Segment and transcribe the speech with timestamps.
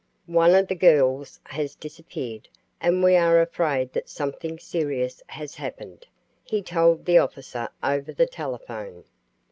[0.25, 2.49] "One of the girls has disappeared,
[2.81, 6.07] and we are afraid that something serious has happened,"
[6.43, 9.03] he told the officer over the telephone.